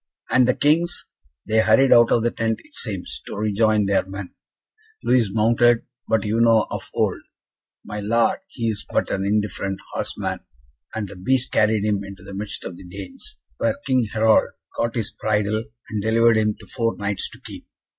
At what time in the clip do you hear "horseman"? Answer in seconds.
9.93-10.39